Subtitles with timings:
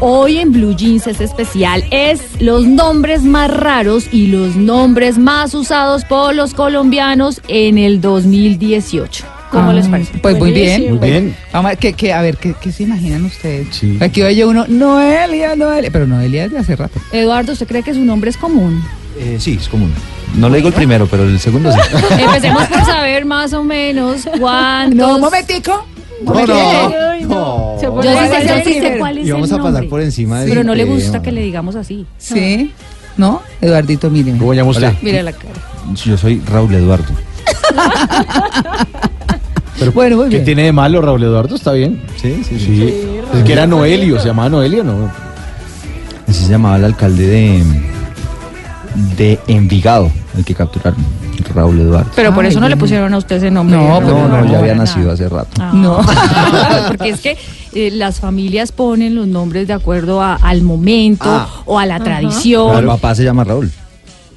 [0.00, 5.54] Hoy en Blue Jeans es especial, es los nombres más raros y los nombres más
[5.54, 9.24] usados por los colombianos en el 2018.
[9.50, 10.18] ¿Cómo les parece?
[10.18, 10.96] Pues muy bien.
[10.96, 11.36] Muy bien.
[11.50, 13.68] Vamos a, que, que, a ver, ¿qué, qué se imaginan ustedes?
[13.70, 13.96] Sí.
[14.00, 15.90] Aquí oye uno, Noelia, Noelia.
[15.90, 17.00] Pero Noelia es de hace rato.
[17.12, 18.82] Eduardo, ¿usted cree que su nombre es común?
[19.18, 19.94] Eh, sí, es común.
[20.34, 21.78] No le digo el primero, pero el segundo sí.
[22.18, 24.94] Empecemos por saber más o menos cuántos...
[24.94, 25.86] No, un momentico.
[26.24, 27.80] No, no, no.
[27.80, 29.88] Yo vamos el a pasar nombre.
[29.88, 32.06] por encima de Pero no le gusta que le digamos así.
[32.18, 32.72] Sí.
[33.16, 33.42] ¿No?
[33.60, 34.38] Eduardito, miren.
[34.38, 34.92] ¿Cómo llama usted?
[35.02, 35.54] Mire la cara.
[36.04, 37.06] Yo soy Raúl Eduardo.
[39.94, 40.44] Bueno, muy ¿Qué bien.
[40.44, 41.54] tiene de malo Raúl Eduardo?
[41.54, 42.00] Está bien.
[42.20, 42.64] Sí, sí, sí.
[42.76, 42.94] Sí.
[43.34, 45.10] Es que era Noelio, se llamaba Noelio, ¿no?
[46.26, 47.62] Así se llamaba el alcalde de,
[49.16, 51.04] de Envigado, el que capturaron.
[51.54, 52.10] Raúl Eduardo.
[52.16, 53.76] Pero por Ay, eso no le pusieron a usted ese nombre.
[53.76, 55.48] No, No, no, no, ya había nacido hace rato.
[55.60, 56.00] Ah, No.
[56.88, 57.36] porque es que
[57.74, 61.48] eh, las familias ponen los nombres de acuerdo a- al momento Ah.
[61.66, 62.86] o a la tradición.
[62.86, 63.70] papá se llama Raúl.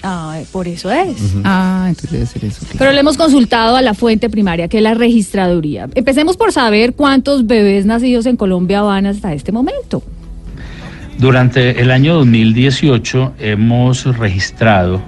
[0.02, 1.18] Ay, por eso es.
[1.44, 2.60] Ah, entonces debe ser eso.
[2.62, 2.76] claro.
[2.80, 5.90] Pero le hemos consultado a la fuente primaria, que es la registraduría.
[5.94, 10.02] Empecemos por saber cuántos bebés nacidos en Colombia van hasta este momento.
[11.18, 15.02] Durante el año 2018 hemos registrado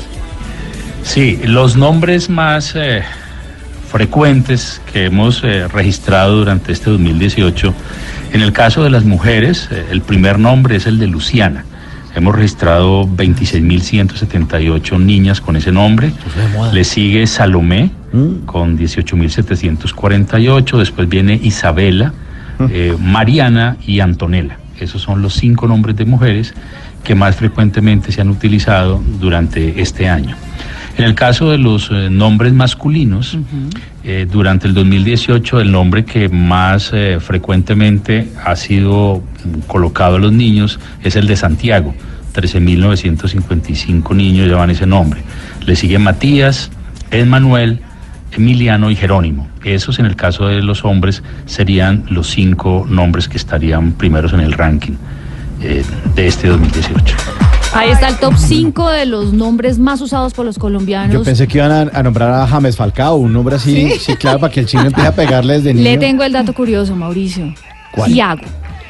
[1.05, 3.05] Sí, los nombres más eh,
[3.91, 7.75] frecuentes que hemos eh, registrado durante este 2018,
[8.33, 11.65] en el caso de las mujeres, eh, el primer nombre es el de Luciana.
[12.15, 16.13] Hemos registrado 26.178 niñas con ese nombre.
[16.73, 17.91] Le sigue Salomé
[18.47, 20.79] con 18.748.
[20.79, 22.13] Después viene Isabela,
[22.69, 24.59] eh, Mariana y Antonella.
[24.81, 26.53] Esos son los cinco nombres de mujeres
[27.05, 30.35] que más frecuentemente se han utilizado durante este año.
[30.97, 33.39] En el caso de los eh, nombres masculinos,
[34.05, 40.19] eh, durante el 2018 el nombre que más eh, frecuentemente ha sido mm, colocado a
[40.19, 41.95] los niños es el de Santiago.
[42.35, 45.23] 13.955 niños llevan ese nombre.
[45.67, 46.71] Le sigue Matías,
[47.11, 47.81] Emmanuel,
[48.33, 49.49] Emiliano y Jerónimo.
[49.65, 54.41] Esos en el caso de los hombres serían los cinco nombres que estarían primeros en
[54.41, 54.95] el ranking
[55.63, 55.85] eh,
[56.15, 57.17] de este 2018.
[57.73, 61.13] Ahí está el top 5 de los nombres más usados por los colombianos.
[61.15, 64.41] Yo pensé que iban a, a nombrar a James Falcao, un nombre así, sí, claro,
[64.41, 65.85] para que el chino empiece a pegarle desde niño.
[65.85, 67.55] Le tengo el dato curioso, Mauricio.
[67.93, 68.13] ¿Cuál?
[68.13, 68.43] Tiago.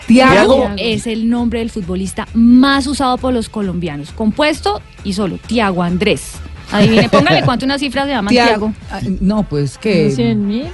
[0.06, 0.70] Tiago.
[0.76, 4.10] es el nombre del futbolista más usado por los colombianos.
[4.12, 6.32] Compuesto y solo Tiago Andrés.
[6.72, 8.72] Adivine, póngale cuánto una cifra se llama Tiago.
[8.90, 10.34] Ah, No, pues que.
[10.36, 10.64] mil.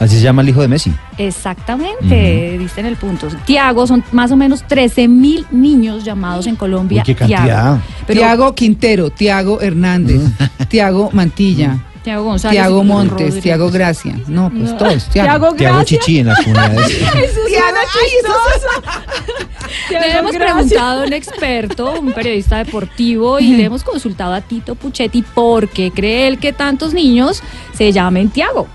[0.00, 0.92] Así se llama el hijo de Messi.
[1.18, 3.28] Exactamente, diste en el punto.
[3.44, 7.02] Tiago son más o menos 13 mil niños llamados en Colombia.
[7.02, 7.44] Uy, qué cantidad.
[7.44, 7.78] Tiago.
[8.06, 10.22] Pero- Tiago Quintero, Tiago Hernández,
[10.68, 12.54] Tiago Mantilla, Tiago González.
[12.58, 13.42] Tiago Montes, Rodríguez.
[13.42, 14.18] Tiago Gracia.
[14.26, 15.04] No, pues todos.
[15.10, 15.52] Tiago.
[15.54, 16.98] Te hago chichi en las comunidades.
[19.90, 24.74] Le hemos preguntado a un experto, un periodista deportivo, y le hemos consultado a Tito
[24.74, 27.42] Puchetti por qué cree él que tantos niños
[27.74, 28.66] se llamen Tiago.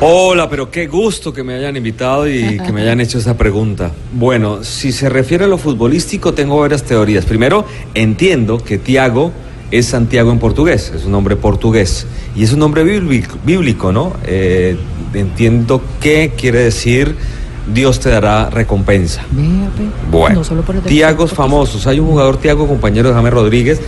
[0.00, 3.90] Hola, pero qué gusto que me hayan invitado y que me hayan hecho esa pregunta.
[4.12, 7.24] Bueno, si se refiere a lo futbolístico, tengo varias teorías.
[7.24, 7.64] Primero,
[7.94, 9.32] entiendo que Tiago
[9.72, 12.06] es Santiago en portugués, es un nombre portugués
[12.36, 14.12] y es un nombre bíblico, bíblico ¿no?
[14.24, 14.76] Eh,
[15.14, 17.16] entiendo que quiere decir
[17.72, 19.22] Dios te dará recompensa.
[20.10, 21.86] Bueno, No solo por el Tiagos famosos.
[21.86, 23.80] Hay un jugador, Tiago, compañero de James Rodríguez,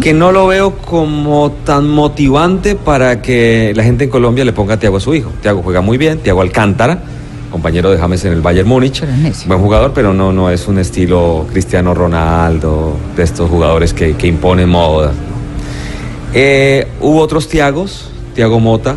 [0.00, 4.78] que no lo veo como tan motivante para que la gente en Colombia le ponga
[4.78, 5.32] Tiago a su hijo.
[5.40, 6.98] Tiago juega muy bien, Tiago Alcántara,
[7.50, 9.02] compañero de James en el Bayern Múnich.
[9.46, 14.26] Buen jugador, pero no, no es un estilo Cristiano Ronaldo, de estos jugadores que, que
[14.26, 15.12] imponen moda.
[16.34, 18.96] Eh, hubo otros Tiagos, Tiago Mota,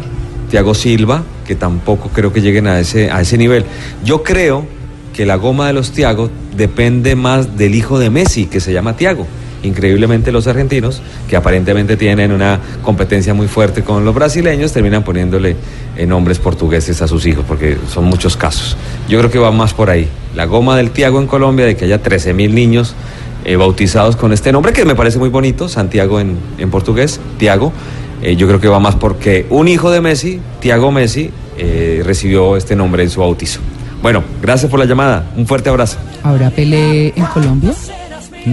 [0.50, 3.66] Tiago Silva, que tampoco creo que lleguen a ese, a ese nivel.
[4.06, 4.66] Yo creo
[5.14, 8.96] que la goma de los Tiago depende más del hijo de Messi, que se llama
[8.96, 9.28] Tiago.
[9.62, 15.58] Increíblemente los argentinos, que aparentemente tienen una competencia muy fuerte con los brasileños, terminan poniéndole
[15.98, 18.78] eh, nombres portugueses a sus hijos, porque son muchos casos.
[19.10, 20.08] Yo creo que va más por ahí.
[20.38, 22.96] La goma del Tiago en Colombia, de que haya 13 mil niños
[23.44, 27.74] eh, bautizados con este nombre, que me parece muy bonito, Santiago en, en portugués, Tiago.
[28.22, 32.58] Eh, yo creo que va más porque un hijo de Messi, Tiago Messi, eh, recibió
[32.58, 33.60] este nombre en su bautizo.
[34.02, 35.32] Bueno, gracias por la llamada.
[35.38, 35.98] Un fuerte abrazo.
[36.24, 37.72] ¿Habrá Pelé en Colombia?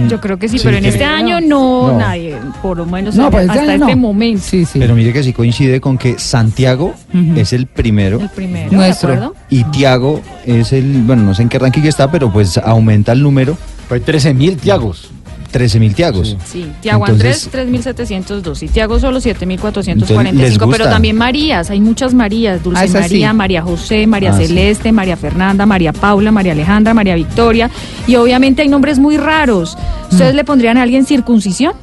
[0.07, 1.97] Yo creo que sí, Sí, pero en este año no, No.
[1.97, 4.01] nadie, por lo menos No, pues hasta este este año no.
[4.01, 4.43] momento.
[4.45, 4.77] Sí, sí.
[4.77, 6.93] Pero mire que sí coincide con que Santiago
[7.35, 9.33] es el primero El primero, Nuestro.
[9.49, 13.23] y Tiago es el, bueno, no sé en qué ranking está, pero pues aumenta el
[13.23, 13.57] número,
[13.89, 15.09] Hay 13 mil Tiagos.
[15.51, 16.37] 13.000 Tiagos.
[16.45, 21.79] Sí, Tiago Entonces- Andrés 3.702 y Tiago solo Entonces, 7.445, ¿les pero también Marías, hay
[21.81, 22.93] muchas Marías, Dulce Ah, sí.
[22.93, 24.47] María, María José, María Ah, sí.
[24.47, 27.69] Celeste, María Fernanda, María Paula, María Alejandra, María Victoria
[28.07, 29.75] y obviamente hay nombres muy raros.
[29.75, 30.13] Mm.
[30.13, 31.73] ¿Ustedes le pondrían a alguien circuncisión?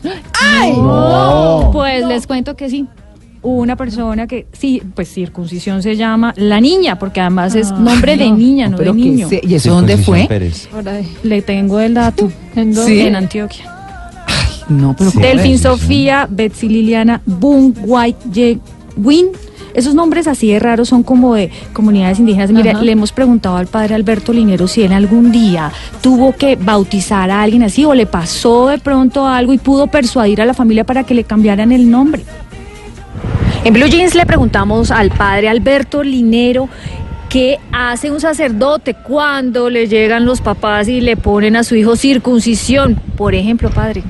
[0.40, 0.72] ¡Ay!
[0.72, 1.70] No.
[1.72, 2.86] Pues les cuento que sí.
[3.48, 8.28] Una persona que, sí, pues circuncisión se llama la niña, porque además es nombre de
[8.32, 9.28] niña, no, de pero niño.
[9.28, 10.26] se- ¿Y eso dónde fue?
[10.28, 10.69] Pérez.
[11.22, 12.28] Le tengo el dato.
[12.56, 12.90] ¿En, dónde?
[12.93, 13.00] ¿Sí?
[13.02, 13.64] en Antioquia.
[14.69, 15.19] No, pero Sí.
[15.19, 15.58] ¿cómo Delfín?
[15.60, 18.58] Sofía, Betsy Liliana, Boom, White, Ye-
[18.96, 19.26] Win.
[19.75, 22.50] Esos nombres así de raros son como de comunidades indígenas.
[22.50, 22.82] Mire, Ajá.
[22.82, 25.70] le hemos preguntado al padre Alberto Linero si él algún día
[26.00, 30.40] tuvo que bautizar a alguien así o le pasó de pronto algo y pudo persuadir
[30.40, 32.25] a la familia para que le cambiaran el nombre.
[33.66, 36.68] En Blue Jeans le preguntamos al padre Alberto Linero
[37.28, 41.96] qué hace un sacerdote cuando le llegan los papás y le ponen a su hijo
[41.96, 42.94] circuncisión.
[43.16, 44.04] Por ejemplo, padre.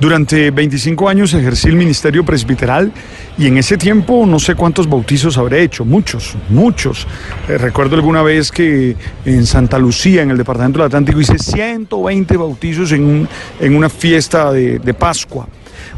[0.00, 2.90] Durante 25 años ejercí el ministerio presbiteral
[3.38, 7.06] y en ese tiempo no sé cuántos bautizos habré hecho, muchos, muchos.
[7.48, 12.36] Eh, recuerdo alguna vez que en Santa Lucía, en el departamento del Atlántico, hice 120
[12.36, 13.28] bautizos en, un-
[13.60, 15.46] en una fiesta de Pascua.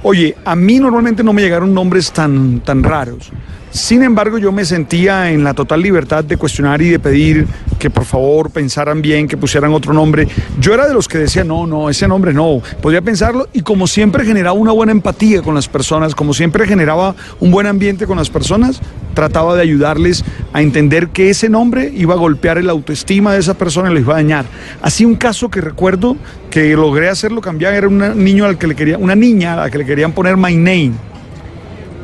[0.03, 3.31] Oye, a mí normalmente no me llegaron nombres tan, tan raros.
[3.71, 7.47] Sin embargo, yo me sentía en la total libertad de cuestionar y de pedir
[7.79, 10.27] que por favor pensaran bien, que pusieran otro nombre.
[10.59, 13.87] Yo era de los que decía, no, no, ese nombre no, podría pensarlo y como
[13.87, 18.17] siempre generaba una buena empatía con las personas, como siempre generaba un buen ambiente con
[18.19, 18.81] las personas,
[19.15, 23.55] trataba de ayudarles a entender que ese nombre iba a golpear el autoestima de esa
[23.55, 24.47] persona y les iba a dañar.
[24.83, 26.17] Así un caso que recuerdo
[26.51, 29.71] que logré hacerlo cambiar era un niño al que le quería, una niña a la
[29.71, 31.10] que le querían poner my name.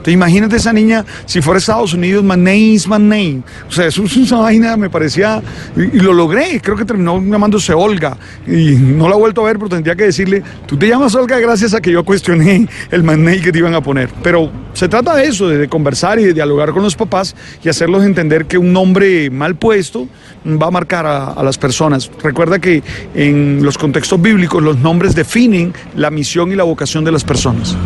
[0.06, 3.42] Te imagínate esa niña, si fuera Estados Unidos, my name is my name.
[3.68, 5.42] O sea, eso es una vaina, me parecía,
[5.74, 9.58] y, lo logré, creo que terminó llamándose Olga, y no la he vuelto a ver,
[9.58, 13.16] pero tendría que decirle, tú te llamas Olga gracias a que yo cuestioné el my
[13.16, 14.08] name que te iban a poner.
[14.22, 17.34] Pero se trata de eso, de, conversar y de dialogar con los papás
[17.64, 20.06] y hacerlos entender que un nombre mal puesto
[20.46, 22.08] va a marcar a las personas.
[22.22, 22.80] Recuerda que
[23.12, 27.76] en los contextos bíblicos los nombres definen la misión y la vocación de las personas.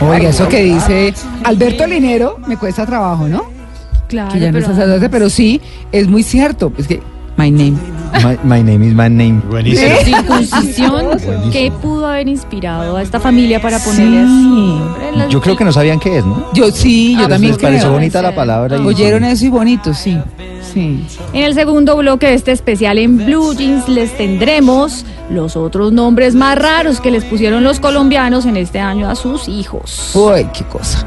[0.00, 1.12] Oiga, eso que dice
[1.44, 3.44] Alberto Linero me cuesta trabajo, ¿no?
[4.08, 5.60] Claro, Que ya no es sacerdote, pero sí,
[5.92, 6.72] es muy cierto.
[6.78, 7.00] Es que,
[7.36, 7.74] my name.
[8.24, 9.40] My, my name is my name.
[9.48, 9.86] Buenísimo.
[9.88, 9.98] ¿Eh?
[10.04, 11.50] circuncisión.
[11.52, 14.80] ¿qué pudo haber inspirado a esta familia para ponerle Sí.
[15.22, 15.30] así?
[15.30, 16.44] Yo creo que no sabían qué es, ¿no?
[16.54, 17.92] Yo sí, yo Ah, también Les pareció creo.
[17.92, 18.78] bonita la palabra.
[18.78, 20.18] y- Oyeron eso y bonito, sí.
[20.72, 21.04] Sí.
[21.32, 26.34] En el segundo bloque de este especial en Blue Jeans les tendremos los otros nombres
[26.34, 30.10] más raros que les pusieron los colombianos en este año a sus hijos.
[30.14, 31.06] Uy, qué cosa.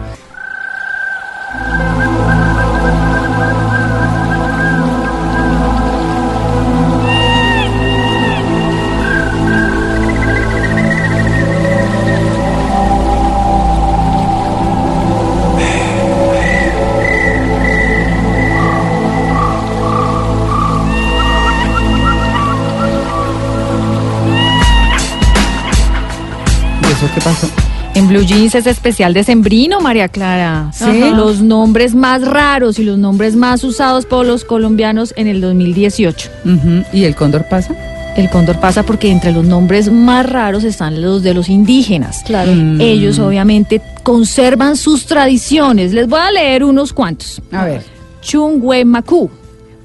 [27.03, 27.47] Eso qué pasó?
[27.95, 30.71] En Blue Jeans es especial de Sembrino, María Clara.
[30.73, 31.11] Sí.
[31.15, 36.29] Los nombres más raros y los nombres más usados por los colombianos en el 2018.
[36.45, 37.75] Ujú, ¿Y el cóndor pasa?
[38.17, 42.23] El cóndor pasa porque entre los nombres más raros están los de los indígenas.
[42.25, 42.51] Claro.
[42.53, 42.81] Mm.
[42.81, 45.93] Ellos obviamente conservan sus tradiciones.
[45.93, 47.41] Les voy a leer unos cuantos.
[47.51, 47.83] A ver.
[48.21, 49.29] Chungwe Maku,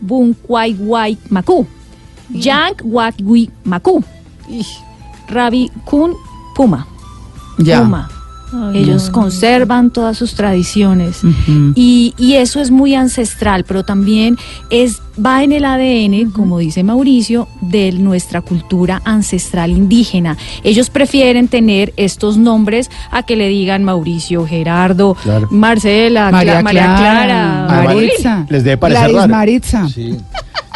[0.01, 1.67] Bunkwaiwai Maku,
[2.31, 4.03] Yank Wakwi Maku,
[5.29, 6.15] Rabi Kun
[6.55, 6.87] Puma.
[7.59, 7.83] Ya.
[7.83, 8.11] Puma.
[8.73, 11.21] Ellos conservan todas sus tradiciones
[11.75, 14.39] y, y eso es muy ancestral, pero también
[14.71, 20.39] es va en el ADN, como dice Mauricio, de nuestra cultura ancestral indígena.
[20.65, 25.49] Ellos prefieren tener estos nombres a que le digan Mauricio, Gerardo, Claro.
[25.51, 28.47] Marcela, María Cla- María Clara, Clara, Maritza.
[28.49, 29.29] les debe parecer.
[29.29, 29.89] Maritza.
[29.91, 30.17] Sí.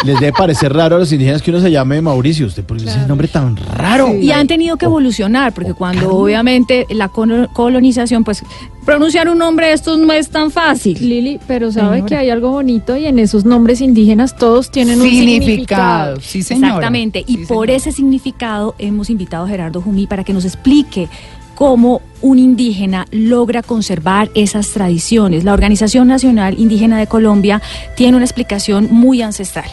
[0.04, 2.46] Les debe parecer raro a los indígenas que uno se llame Mauricio.
[2.46, 4.12] ¿Usted por qué ese nombre tan raro?
[4.14, 8.42] Y han tenido que evolucionar, porque cuando obviamente la colo- colonización, pues
[8.84, 10.98] pronunciar un nombre de estos no es tan fácil.
[11.00, 12.06] Lili, pero sabe Señora.
[12.08, 15.46] que hay algo bonito y en esos nombres indígenas todos tienen un Significado.
[15.46, 16.20] significado.
[16.20, 16.66] Sí, señora.
[16.68, 17.72] Exactamente, y Sí, por señora.
[17.74, 21.08] ese significado hemos invitado a Gerardo Jumí para que nos explique
[21.54, 25.44] cómo un indígena logra conservar esas tradiciones.
[25.44, 27.62] La Organización Nacional Indígena de Colombia
[27.96, 29.70] tiene una explicación muy ancestral.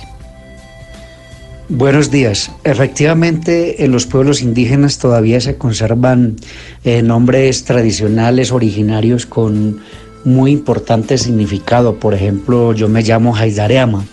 [1.72, 2.52] Buenos días.
[2.64, 6.36] Efectivamente, en los pueblos indígenas todavía se conservan
[6.84, 9.80] eh, nombres tradicionales originarios con
[10.26, 12.00] muy importante significado.
[12.00, 14.04] Por ejemplo, yo me llamo Haidareama.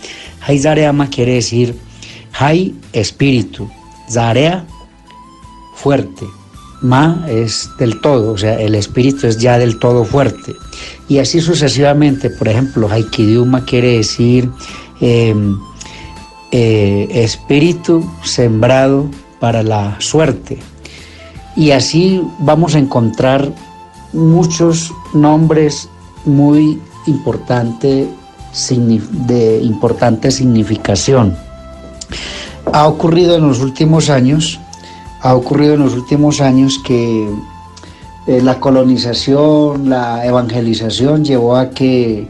[0.47, 1.75] Haidareama quiere decir
[2.39, 3.71] Hai, espíritu.
[4.11, 4.67] Zarea,
[5.77, 6.27] fuerte.
[6.83, 10.53] Ma es del todo, o sea, el espíritu es ya del todo fuerte.
[11.09, 14.51] Y así sucesivamente, por ejemplo, Haikidiuma quiere decir
[15.01, 15.57] em,
[16.59, 19.11] eh, espíritu sembrado
[19.41, 20.57] para la suerte.
[21.55, 23.53] Y así vamos a encontrar
[24.15, 25.87] muchos nombres
[26.25, 28.09] muy importante,
[28.71, 31.37] de importante significación.
[32.73, 34.59] Ha ocurrido en los últimos años,
[35.21, 37.29] ha ocurrido en los últimos años que
[38.27, 42.29] eh, la colonización, la evangelización llevó a que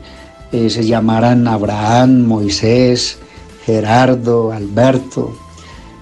[0.50, 3.21] eh, se llamaran Abraham, Moisés,
[3.66, 5.37] Gerardo, Alberto,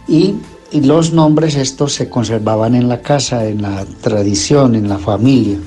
[0.07, 0.35] y,
[0.71, 5.59] y los nombres estos se conservaban en la casa, en la tradición, en la familia.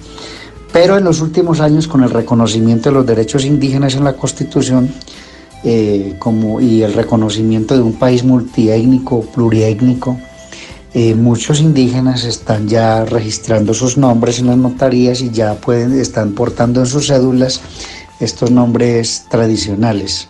[0.71, 4.93] Pero en los últimos años, con el reconocimiento de los derechos indígenas en la Constitución
[5.63, 10.19] eh, como, y el reconocimiento de un país multiétnico, pluriétnico,
[10.93, 16.33] eh, muchos indígenas están ya registrando sus nombres en las notarías y ya pueden, están
[16.33, 17.59] portando en sus cédulas
[18.19, 20.29] estos nombres tradicionales.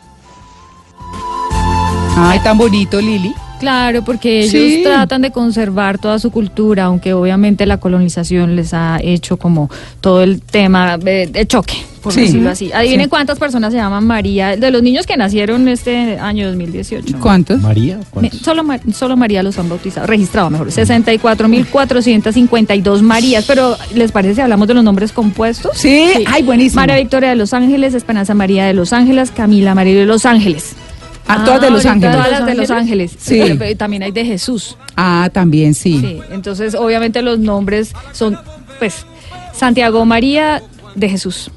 [2.20, 3.32] Ay, tan bonito, Lili.
[3.60, 4.82] Claro, porque ellos Sí.
[4.84, 9.70] tratan de conservar toda su cultura, aunque obviamente la colonización les ha hecho como
[10.00, 12.22] todo el tema de, de choque, por Sí.
[12.22, 12.72] decirlo así.
[12.72, 13.10] Adivinen Sí.
[13.10, 17.18] cuántas personas se llaman María, de los niños que nacieron este año 2018.
[17.20, 17.60] ¿Cuántos?
[17.62, 18.40] María, Me- ¿cuántos?
[18.42, 24.68] Solo, solo María los han bautizado, registrado mejor, 64.452 Marías, pero ¿les parece si hablamos
[24.68, 25.76] de los nombres compuestos?
[25.78, 26.82] Sí, ay, buenísimo.
[26.82, 30.76] María Victoria de Los Ángeles, Esperanza María de Los Ángeles, Camila María de Los Ángeles.
[31.28, 32.16] Ah, todas de Los Ángeles.
[32.16, 33.16] Todas las de Los Ángeles.
[33.18, 33.40] Sí.
[33.42, 34.78] Pero, pero también hay de Jesús.
[34.96, 36.00] Ah, también, sí.
[36.00, 38.38] Sí, entonces obviamente los nombres son,
[38.80, 39.06] pues,
[39.54, 40.62] Santiago María
[40.96, 41.52] de Jesús.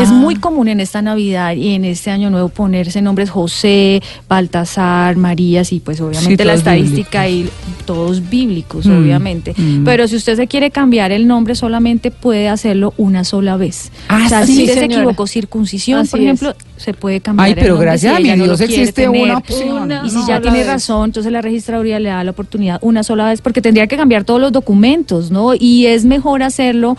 [0.00, 0.12] Es Ah.
[0.12, 5.72] muy común en esta Navidad y en este Año Nuevo ponerse nombres José, Baltasar, Marías
[5.72, 7.48] y pues obviamente Sí, la estadística y
[7.86, 9.54] todos bíblicos, Mm, obviamente.
[9.56, 9.84] mm.
[9.84, 13.90] Pero si usted se quiere cambiar el nombre solamente puede hacerlo una sola vez.
[14.08, 16.24] Ah, o sea, sí, si usted se equivocó circuncisión, Así por es.
[16.26, 19.08] ejemplo, se puede cambiar Ay, el pero nombre gracias si a mi no Dios existe
[19.08, 19.82] una opción.
[19.82, 20.66] Una Y si No, ya tiene vez.
[20.66, 24.24] razón, entonces la registraduría le da la oportunidad una sola vez porque tendría que cambiar
[24.24, 25.52] todos los documentos, ¿no?
[25.58, 26.96] Y es mejor hacerlo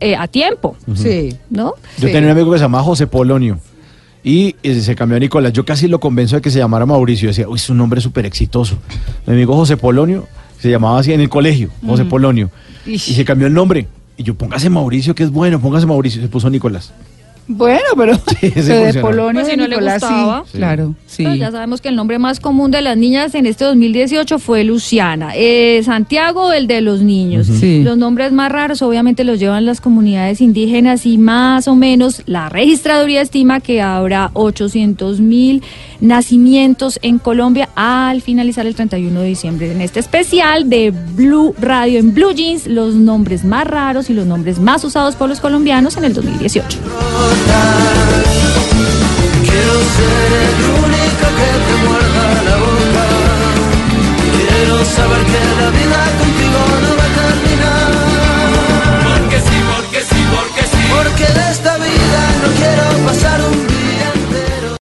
[0.00, 1.36] eh, a tiempo, Sí.
[1.50, 1.74] ¿no?
[1.98, 2.12] Yo Sí.
[2.12, 3.58] tenía un amigo que se llamaba José Polonio.
[4.24, 5.52] Y eh, se cambió a Nicolás.
[5.52, 7.28] Yo casi lo convenzo de que se llamara Mauricio.
[7.28, 8.76] Decía, uy, es un nombre súper exitoso.
[9.26, 10.26] Mi amigo José Polonio
[10.60, 12.50] se llamaba así en el colegio, José Polonio.
[12.84, 13.86] Y se cambió el nombre.
[14.16, 16.20] Y yo, póngase Mauricio, que es bueno, póngase Mauricio.
[16.22, 16.92] Se puso Nicolás.
[17.48, 19.00] Bueno, pero, Sí, de.
[19.00, 20.06] Polonio Pues si de no le sí.
[20.56, 21.22] Claro, sí.
[21.24, 24.64] Pero ya sabemos que el nombre más común de las niñas en este 2018 fue
[24.64, 25.30] Luciana.
[25.34, 27.46] Eh, Santiago, el de los niños.
[27.46, 27.82] Sí.
[27.82, 32.48] Los nombres más raros obviamente los llevan las comunidades indígenas y más o menos la
[32.48, 35.62] registraduría estima que habrá 800 mil
[36.00, 39.72] nacimientos en Colombia al finalizar el 31 de diciembre.
[39.72, 44.26] En este especial de Blue Radio en Blue Jeans, los nombres más raros y los
[44.26, 46.78] nombres más usados por los colombianos en el 2018.
[49.42, 52.76] Quiero ser el único que te muerda la boca.
[54.94, 56.25] Saber que la vida